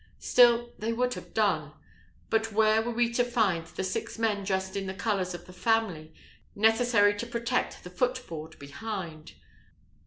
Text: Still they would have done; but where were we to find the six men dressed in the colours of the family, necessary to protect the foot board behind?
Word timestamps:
Still 0.17 0.73
they 0.79 0.91
would 0.93 1.13
have 1.13 1.31
done; 1.31 1.73
but 2.31 2.51
where 2.51 2.81
were 2.81 2.89
we 2.89 3.13
to 3.13 3.23
find 3.23 3.67
the 3.67 3.83
six 3.83 4.17
men 4.17 4.43
dressed 4.43 4.75
in 4.75 4.87
the 4.87 4.95
colours 4.95 5.35
of 5.35 5.45
the 5.45 5.53
family, 5.53 6.11
necessary 6.55 7.13
to 7.15 7.27
protect 7.27 7.83
the 7.83 7.91
foot 7.91 8.25
board 8.27 8.57
behind? 8.57 9.33